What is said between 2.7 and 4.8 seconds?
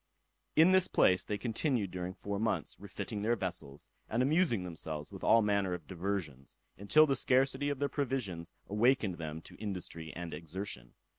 refitting their vessels, and amusing